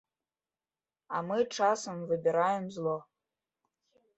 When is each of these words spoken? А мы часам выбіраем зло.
А 1.17 1.21
мы 1.27 1.37
часам 1.57 2.01
выбіраем 2.13 2.65
зло. 2.79 2.97